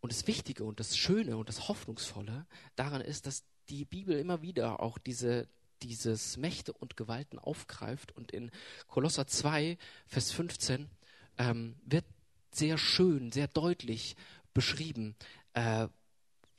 [0.00, 4.40] Und das Wichtige und das Schöne und das Hoffnungsvolle daran ist, dass die Bibel immer
[4.40, 5.48] wieder auch diese,
[5.82, 8.50] dieses Mächte und Gewalten aufgreift und in
[8.86, 10.88] Kolosser 2, Vers 15
[11.36, 12.06] ähm, wird
[12.50, 14.16] sehr schön, sehr deutlich
[14.54, 15.14] beschrieben,
[15.52, 15.88] äh,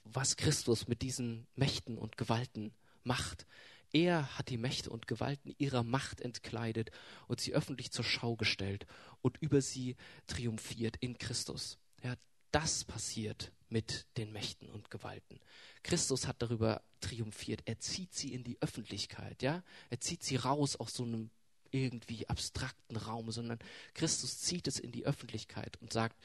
[0.05, 3.45] was Christus mit diesen Mächten und Gewalten macht.
[3.91, 6.91] Er hat die Mächte und Gewalten ihrer Macht entkleidet
[7.27, 8.85] und sie öffentlich zur Schau gestellt
[9.21, 9.95] und über sie
[10.27, 11.77] triumphiert in Christus.
[12.03, 12.15] Ja,
[12.51, 15.39] das passiert mit den Mächten und Gewalten.
[15.83, 17.61] Christus hat darüber triumphiert.
[17.65, 19.63] Er zieht sie in die Öffentlichkeit, ja?
[19.89, 21.29] Er zieht sie raus aus so einem
[21.71, 23.59] irgendwie abstrakten Raum, sondern
[23.93, 26.17] Christus zieht es in die Öffentlichkeit und sagt,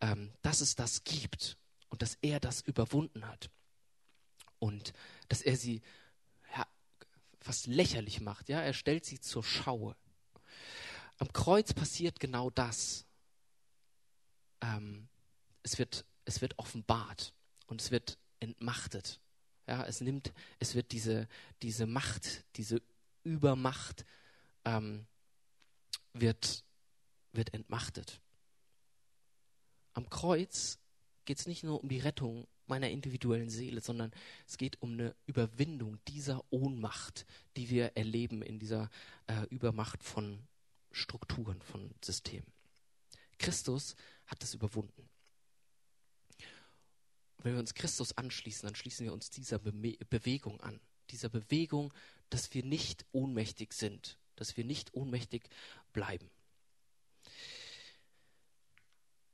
[0.00, 1.56] ähm, dass es das gibt
[1.90, 3.50] und dass er das überwunden hat
[4.58, 4.92] und
[5.28, 5.82] dass er sie
[6.56, 6.66] ja,
[7.40, 8.48] fast lächerlich macht.
[8.48, 9.94] Ja, er stellt sie zur Schau.
[11.18, 13.04] Am Kreuz passiert genau das.
[14.62, 15.08] Ähm,
[15.62, 17.34] es wird es wird offenbart
[17.66, 19.20] und es wird entmachtet.
[19.66, 21.28] Ja, es nimmt, es wird diese
[21.62, 22.80] diese Macht, diese
[23.24, 24.04] Übermacht
[24.64, 25.06] ähm,
[26.12, 26.64] wird
[27.32, 28.20] wird entmachtet.
[29.92, 30.79] Am Kreuz
[31.30, 34.10] geht es nicht nur um die Rettung meiner individuellen Seele, sondern
[34.48, 37.24] es geht um eine Überwindung dieser Ohnmacht,
[37.56, 38.90] die wir erleben in dieser
[39.28, 40.40] äh, Übermacht von
[40.90, 42.52] Strukturen, von Systemen.
[43.38, 43.94] Christus
[44.26, 45.08] hat das überwunden.
[47.38, 50.80] Wenn wir uns Christus anschließen, dann schließen wir uns dieser Be Bewegung an.
[51.10, 51.94] Dieser Bewegung,
[52.28, 55.48] dass wir nicht ohnmächtig sind, dass wir nicht ohnmächtig
[55.92, 56.28] bleiben.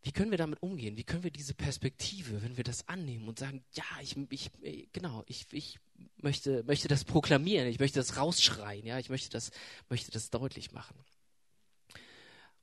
[0.06, 0.96] Wie können wir damit umgehen?
[0.96, 4.52] Wie können wir diese Perspektive, wenn wir das annehmen und sagen, ja, ich, ich
[4.92, 5.80] genau, ich, ich
[6.18, 9.50] möchte, möchte das proklamieren, ich möchte das rausschreien, ja, ich möchte das,
[9.88, 10.94] möchte das deutlich machen.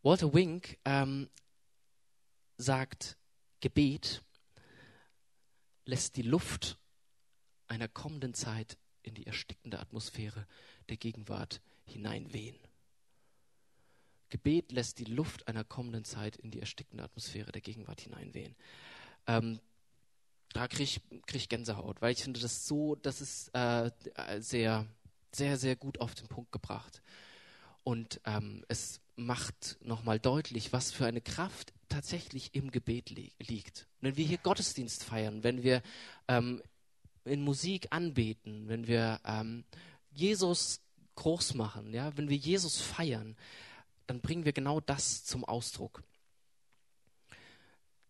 [0.03, 1.29] Walter Wink ähm,
[2.55, 3.17] sagt,
[3.59, 4.23] Gebet
[5.83, 6.77] lässt die Luft
[7.67, 10.47] einer kommenden Zeit in die erstickende Atmosphäre
[10.87, 12.57] der Gegenwart hineinwehen.
[14.33, 18.55] Gebet lässt die Luft einer kommenden Zeit in die erstickende Atmosphäre der Gegenwart hineinwehen.
[19.27, 19.59] Ähm,
[20.53, 23.91] da kriege ich, krieg ich Gänsehaut, weil ich finde das so, das ist äh,
[24.39, 24.87] sehr,
[25.31, 27.03] sehr, sehr gut auf den Punkt gebracht.
[27.83, 33.85] Und ähm, es macht nochmal deutlich, was für eine Kraft tatsächlich im Gebet li liegt.
[34.01, 35.83] wenn wir hier Gottesdienst feiern, wenn wir
[36.27, 36.63] ähm,
[37.23, 39.63] in Musik anbeten, wenn wir ähm,
[40.09, 40.81] Jesus
[41.13, 43.35] groß machen, ja, wenn wir Jesus feiern,
[44.07, 46.03] dann bringen wir genau das zum Ausdruck.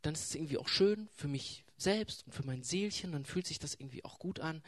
[0.01, 3.47] Dann ist es irgendwie auch schön für mich selbst und für mein Seelchen, dann fühlt
[3.47, 4.63] sich das irgendwie auch gut an.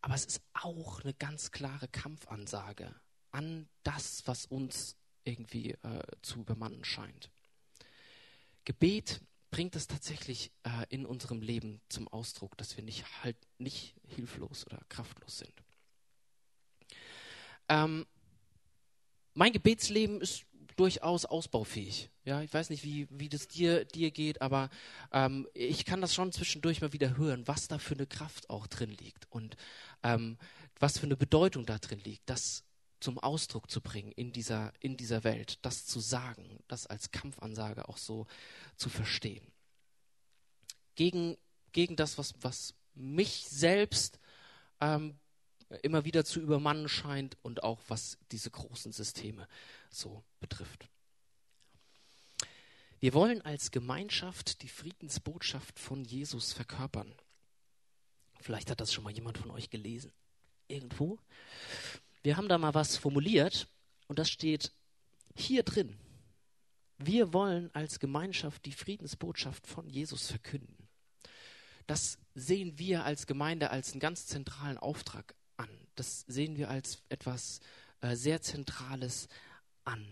[0.00, 2.94] Aber es ist auch eine ganz klare Kampfansage
[3.30, 7.30] an das, was uns irgendwie äh, zu übermannen scheint.
[8.64, 13.94] Gebet bringt es tatsächlich äh, in unserem Leben zum Ausdruck, dass wir nicht halt nicht
[14.06, 15.52] hilflos oder kraftlos sind.
[17.68, 18.06] Ähm,
[19.34, 20.44] mein Gebetsleben ist
[20.78, 22.10] durchaus ausbaufähig.
[22.24, 24.70] Ja, ich weiß nicht, wie, wie das dir, dir geht, aber
[25.12, 28.66] ähm, ich kann das schon zwischendurch mal wieder hören, was da für eine Kraft auch
[28.66, 29.56] drin liegt und
[30.02, 30.38] ähm,
[30.78, 32.64] was für eine Bedeutung da drin liegt, das
[33.00, 37.88] zum Ausdruck zu bringen in dieser, in dieser Welt, das zu sagen, das als Kampfansage
[37.88, 38.26] auch so
[38.76, 39.46] zu verstehen.
[40.94, 41.36] Gegen,
[41.72, 44.18] gegen das, was, was mich selbst
[44.80, 45.18] ähm,
[45.82, 49.46] immer wieder zu übermannen scheint und auch was diese großen Systeme
[49.90, 50.88] so betrifft.
[53.00, 57.14] Wir wollen als Gemeinschaft die Friedensbotschaft von Jesus verkörpern.
[58.40, 60.12] Vielleicht hat das schon mal jemand von euch gelesen.
[60.66, 61.18] Irgendwo.
[62.22, 63.68] Wir haben da mal was formuliert
[64.08, 64.72] und das steht
[65.36, 65.96] hier drin.
[66.98, 70.88] Wir wollen als Gemeinschaft die Friedensbotschaft von Jesus verkünden.
[71.86, 75.68] Das sehen wir als Gemeinde als einen ganz zentralen Auftrag an.
[75.94, 77.60] Das sehen wir als etwas
[78.00, 79.28] äh, sehr Zentrales
[79.84, 80.06] an.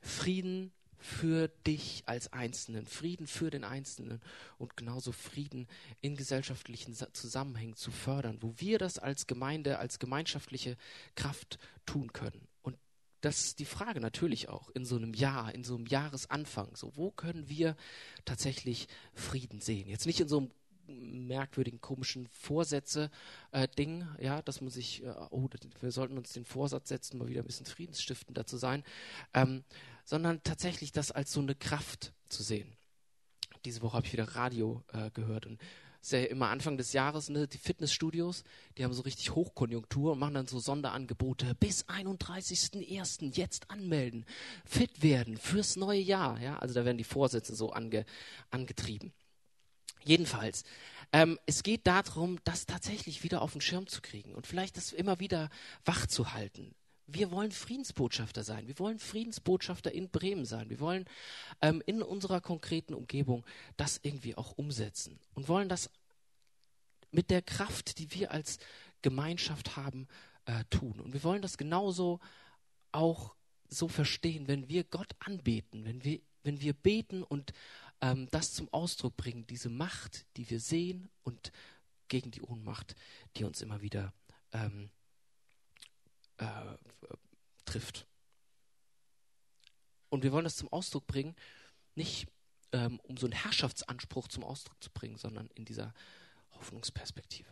[0.00, 4.20] Frieden für dich als Einzelnen, Frieden für den Einzelnen
[4.56, 5.66] und genauso Frieden
[6.00, 10.76] in gesellschaftlichen Zusammenhängen zu fördern, wo wir das als Gemeinde, als gemeinschaftliche
[11.16, 12.46] Kraft tun können.
[12.62, 12.78] Und
[13.20, 16.76] das ist die Frage natürlich auch in so einem Jahr, in so einem Jahresanfang.
[16.76, 17.76] So, wo können wir
[18.24, 19.88] tatsächlich Frieden sehen?
[19.88, 20.50] Jetzt nicht in so einem
[20.86, 25.48] merkwürdigen, komischen Vorsätze-Ding, äh, ja, dass man sich, äh, oh,
[25.80, 28.84] wir sollten uns den Vorsatz setzen, mal wieder ein bisschen friedensstiftender zu sein,
[29.34, 29.64] ähm,
[30.04, 32.72] sondern tatsächlich das als so eine Kraft zu sehen.
[33.64, 35.60] Diese Woche habe ich wieder Radio äh, gehört und
[36.02, 38.42] ist ja immer Anfang des Jahres, ne, die Fitnessstudios,
[38.76, 41.54] die haben so richtig Hochkonjunktur und machen dann so Sonderangebote.
[41.54, 43.36] Bis 31.01.
[43.36, 44.26] jetzt anmelden,
[44.64, 46.40] fit werden fürs neue Jahr.
[46.40, 48.04] Ja, also da werden die Vorsätze so ange,
[48.50, 49.12] angetrieben.
[50.04, 50.64] Jedenfalls,
[51.12, 54.92] ähm, es geht darum, das tatsächlich wieder auf den Schirm zu kriegen und vielleicht das
[54.92, 55.50] immer wieder
[55.84, 56.74] wach zu halten.
[57.06, 58.66] Wir wollen Friedensbotschafter sein.
[58.68, 60.70] Wir wollen Friedensbotschafter in Bremen sein.
[60.70, 61.04] Wir wollen
[61.60, 63.44] ähm, in unserer konkreten Umgebung
[63.76, 65.90] das irgendwie auch umsetzen und wollen das
[67.10, 68.58] mit der Kraft, die wir als
[69.02, 70.08] Gemeinschaft haben,
[70.46, 71.00] äh, tun.
[71.00, 72.20] Und wir wollen das genauso
[72.92, 73.34] auch
[73.68, 77.52] so verstehen, wenn wir Gott anbeten, wenn wir, wenn wir beten und
[78.02, 81.52] ähm, das zum Ausdruck bringen, diese Macht, die wir sehen und
[82.08, 82.94] gegen die Ohnmacht,
[83.36, 84.12] die uns immer wieder
[84.52, 84.90] ähm,
[86.36, 86.76] äh,
[87.64, 88.06] trifft.
[90.10, 91.34] Und wir wollen das zum Ausdruck bringen,
[91.94, 92.26] nicht
[92.72, 95.94] ähm, um so einen Herrschaftsanspruch zum Ausdruck zu bringen, sondern in dieser
[96.50, 97.48] Hoffnungsperspektive.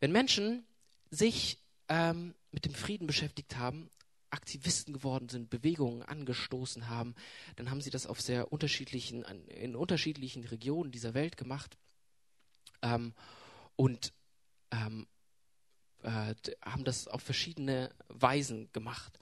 [0.00, 0.66] Wenn Menschen
[1.10, 3.88] sich ähm, mit dem Frieden beschäftigt haben,
[4.32, 7.14] Aktivisten geworden sind, Bewegungen angestoßen haben,
[7.56, 11.76] dann haben sie das auf sehr unterschiedlichen, in unterschiedlichen Regionen dieser Welt gemacht
[12.82, 13.14] ähm,
[13.76, 14.12] und
[14.70, 15.06] ähm,
[16.02, 19.18] äh, haben das auf verschiedene Weisen gemacht.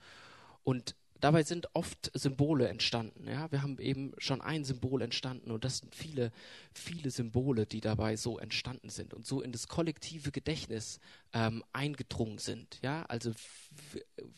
[0.63, 3.27] Und dabei sind oft Symbole entstanden.
[3.27, 3.51] Ja?
[3.53, 6.33] Wir haben eben schon ein Symbol entstanden und das sind viele,
[6.73, 11.01] viele Symbole, die dabei so entstanden sind und so in das kollektive Gedächtnis
[11.33, 12.79] ähm, eingedrungen sind.
[12.83, 13.05] Ja?
[13.05, 13.33] Also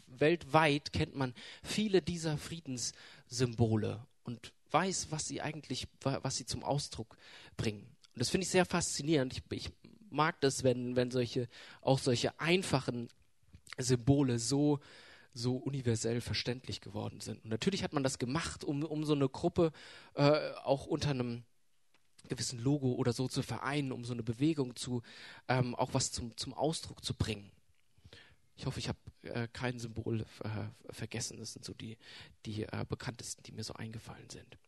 [0.07, 7.17] weltweit kennt man viele dieser Friedenssymbole und weiß, was sie eigentlich, was sie zum Ausdruck
[7.57, 7.87] bringen.
[8.15, 9.33] Und das finde ich sehr faszinierend.
[9.33, 9.71] Ich, ich
[10.11, 11.49] mag das, wenn, wenn solche,
[11.81, 13.09] auch solche einfachen
[13.79, 14.81] Symbole so
[15.35, 17.43] so universell verständlich geworden sind.
[17.45, 19.73] Und natürlich hat man das gemacht, um, um so eine Gruppe
[20.15, 21.45] äh, auch unter einem
[22.29, 25.03] gewissen Logo oder so zu vereinen, um so eine Bewegung zu,
[25.49, 27.51] ähm, auch was zum, zum Ausdruck zu bringen.
[28.57, 31.39] Ich hoffe, ich habe äh, kein Symbol äh, vergessen.
[31.39, 31.97] Das sind so die,
[32.47, 34.59] die äh, bekanntesten, die mir so eingefallen sind.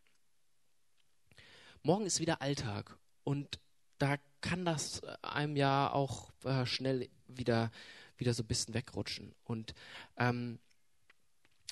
[1.82, 3.60] Morgen ist wieder Alltag und
[3.98, 7.70] da kann das einem ja auch äh, schnell wieder,
[8.16, 9.34] wieder so ein bisschen wegrutschen.
[9.44, 9.74] Und
[10.16, 10.58] ähm,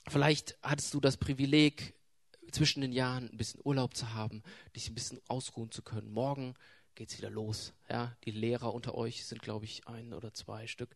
[0.09, 1.95] vielleicht hattest du das Privileg,
[2.51, 4.43] zwischen den Jahren ein bisschen Urlaub zu haben,
[4.77, 6.13] dich ein bisschen ausruhen zu können.
[6.13, 6.55] Morgen
[6.95, 7.73] geht es wieder los.
[7.89, 10.95] Ja, die Lehrer unter euch sind, glaube ich, ein oder zwei Stück.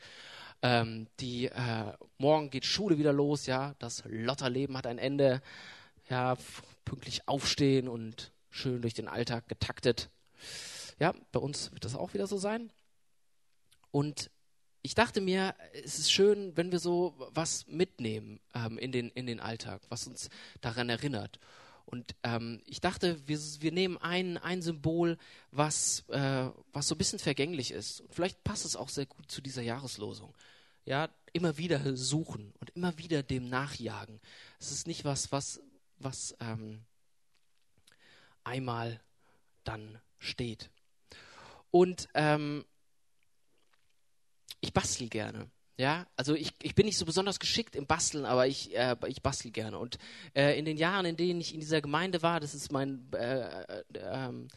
[0.62, 3.46] Ähm, die äh, morgen geht Schule wieder los.
[3.46, 5.42] Ja, das Lotterleben hat ein Ende.
[6.08, 6.36] Ja,
[6.84, 10.10] pünktlich aufstehen und schön durch den Alltag getaktet.
[10.98, 12.70] Ja, bei uns wird das auch wieder so sein.
[13.90, 14.30] Und
[14.86, 19.26] ich dachte mir, es ist schön, wenn wir so was mitnehmen ähm, in, den, in
[19.26, 21.40] den Alltag, was uns daran erinnert.
[21.86, 25.18] Und ähm, ich dachte, wir, wir nehmen ein, ein Symbol,
[25.50, 28.00] was, äh, was so ein bisschen vergänglich ist.
[28.00, 30.32] Und vielleicht passt es auch sehr gut zu dieser Jahreslosung.
[30.84, 34.20] Ja, immer wieder suchen und immer wieder dem nachjagen.
[34.60, 35.60] Es ist nicht was, was,
[35.98, 36.84] was ähm,
[38.44, 39.00] einmal
[39.64, 40.70] dann steht.
[41.72, 42.64] Und ähm,
[44.60, 45.50] ich bastel gerne.
[45.78, 49.22] Ja, also ich, ich bin nicht so besonders geschickt im Basteln, aber ich, äh, ich
[49.22, 49.78] bastel gerne.
[49.78, 49.98] Und
[50.34, 53.62] äh, in den Jahren, in denen ich in dieser Gemeinde war, das ist mein äh,
[53.62, 54.48] äh ähm,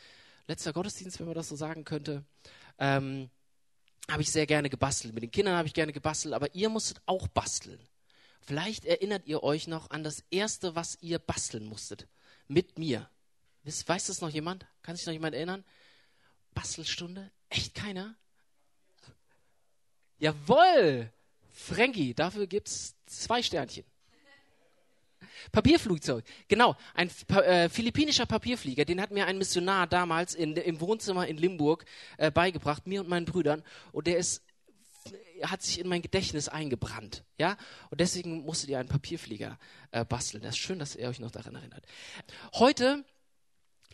[0.47, 2.23] letzter Gottesdienst, wenn man das so sagen könnte,
[2.79, 3.29] ähm,
[4.09, 5.13] habe ich sehr gerne gebastelt.
[5.13, 7.79] Mit den Kindern habe ich gerne gebastelt, aber ihr musstet auch basteln.
[8.41, 12.07] Vielleicht erinnert ihr euch noch an das Erste, was ihr basteln musstet.
[12.47, 13.09] Mit mir.
[13.63, 14.65] Weiß, weiß das noch jemand?
[14.81, 15.63] Kann sich noch jemand erinnern?
[16.55, 17.29] Bastelstunde?
[17.49, 18.15] Echt keiner?
[20.19, 21.11] Jawoll!
[21.51, 23.83] Frankie, dafür gibt es zwei Sternchen.
[25.51, 26.75] Papierflugzeug, genau.
[26.93, 31.85] Ein äh, philippinischer Papierflieger, den hat mir ein Missionar damals in, im Wohnzimmer in Limburg
[32.17, 33.63] äh, beigebracht, mir und meinen Brüdern.
[33.91, 34.43] Und der ist,
[35.43, 37.23] hat sich in mein Gedächtnis eingebrannt.
[37.37, 37.57] Ja?
[37.89, 39.57] Und deswegen musstet ihr einen Papierflieger
[39.91, 40.43] äh, basteln.
[40.43, 41.85] Das ist schön, dass ihr euch noch daran erinnert.
[42.53, 43.03] Heute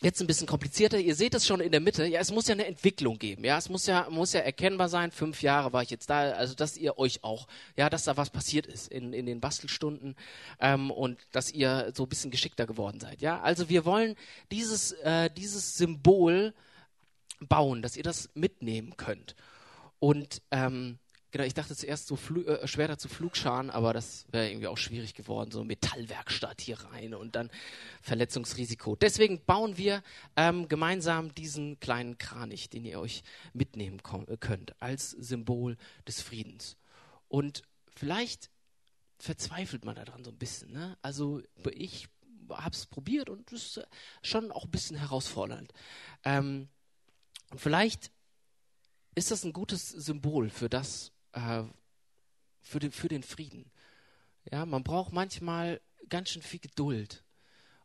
[0.02, 1.00] Jetzt ein bisschen komplizierter.
[1.00, 2.06] Ihr seht es schon in der Mitte.
[2.06, 3.46] Ja, es muss ja eine Entwicklung geben.
[3.46, 5.10] Ja, es muss ja, muss ja erkennbar sein.
[5.12, 6.32] Fünf Jahre war ich jetzt da.
[6.32, 10.16] Also, dass ihr euch auch, ja, dass da was passiert ist in, in den Bastelstunden
[10.60, 13.22] ähm, und dass ihr so ein bisschen geschickter geworden seid.
[13.22, 14.16] Ja, also wir wollen
[14.52, 16.54] dieses, äh, dieses Symbol
[17.40, 19.36] bauen, dass ihr das mitnehmen könnt.
[20.00, 21.00] Und ähm,
[21.36, 24.78] Genau, ich dachte zuerst so Fl äh, schwerer zu Flugscharen, aber das wäre irgendwie auch
[24.78, 27.52] schwierig geworden, so Metallwerkstatt hier rein und dann
[28.02, 28.96] Verletzungsrisiko.
[28.96, 30.02] Deswegen bauen wir
[30.38, 33.22] ähm, gemeinsam diesen kleinen Kranich, den ihr euch
[33.52, 35.76] mitnehmen äh, könnt, als Symbol
[36.08, 36.78] des Friedens.
[37.28, 38.50] Und vielleicht
[39.20, 40.72] verzweifelt man daran so ein bisschen.
[40.72, 40.98] Ne?
[41.02, 41.42] Also
[41.74, 42.08] ich
[42.48, 43.88] habe es probiert und es ist
[44.22, 45.74] schon auch ein bisschen herausfordernd.
[46.24, 46.70] Ähm,
[47.52, 48.10] und vielleicht
[49.16, 51.64] ist das ein gutes Symbol für das, äh,
[52.62, 53.72] für, den, für den Frieden.
[54.52, 57.24] Ja, man braucht manchmal ganz schön viel Geduld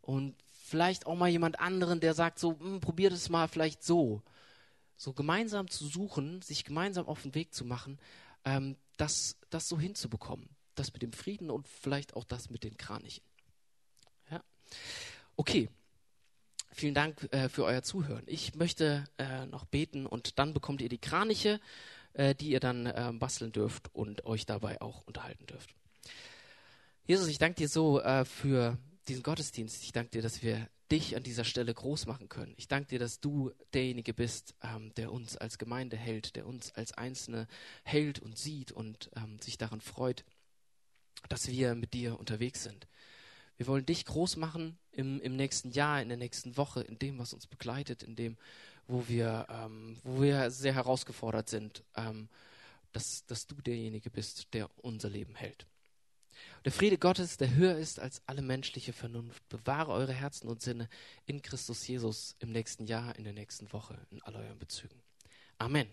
[0.00, 4.22] und vielleicht auch mal jemand anderen, der sagt so, hm, probier das mal vielleicht so.
[4.96, 7.98] So gemeinsam zu suchen, sich gemeinsam auf den Weg zu machen,
[8.44, 10.48] ähm, das, das so hinzubekommen.
[10.74, 13.24] Das mit dem Frieden und vielleicht auch das mit den Kranichen.
[14.30, 14.42] Ja?
[15.36, 15.68] Okay.
[16.72, 18.22] Vielen Dank äh, für euer Zuhören.
[18.26, 21.60] Ich möchte äh, noch beten und dann bekommt ihr die Kraniche
[22.14, 25.74] äh, die ihr dann äh, basteln dürft und euch dabei auch unterhalten dürft.
[27.06, 29.82] Jesus, ich danke dir so äh, für diesen Gottesdienst.
[29.82, 32.54] Ich danke dir, dass wir dich an dieser Stelle groß machen können.
[32.56, 36.72] Ich danke dir, dass du derjenige bist, ähm, der uns als Gemeinde hält, der uns
[36.72, 37.46] als Einzelne
[37.84, 40.24] hält und sieht und ähm, sich daran freut,
[41.28, 42.88] dass wir mit dir unterwegs sind.
[43.56, 47.18] Wir wollen dich groß machen im, im nächsten Jahr, in der nächsten Woche, in dem,
[47.18, 48.36] was uns begleitet, in dem,
[48.90, 52.28] wo wir, ähm, wo wir sehr herausgefordert sind, ähm,
[52.92, 55.66] dass, dass du derjenige bist, der unser Leben hält.
[56.64, 60.88] Der Friede Gottes, der höher ist als alle menschliche Vernunft, bewahre eure Herzen und Sinne
[61.26, 65.00] in Christus Jesus im nächsten Jahr, in der nächsten Woche, in all euren Bezügen.
[65.58, 65.88] Amen.